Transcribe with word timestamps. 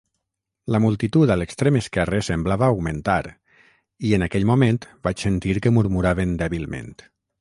La 0.75 0.79
multitud 0.83 1.33
a 1.33 1.37
l'extrem 1.41 1.75
esquerre 1.79 2.21
semblava 2.27 2.69
augmentar 2.75 3.19
i, 3.35 4.15
en 4.19 4.27
aquell 4.29 4.49
moment, 4.53 4.81
vaig 5.09 5.23
sentir 5.27 5.55
que 5.67 5.75
murmuraven 5.77 6.33
dèbilment. 6.43 6.91